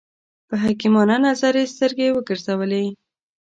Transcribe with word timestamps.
په 0.47 0.55
حکیمانه 0.63 1.17
نظر 1.25 1.53
یې 1.59 1.65
سترګې 1.73 2.07
وګرځولې. 2.11 2.85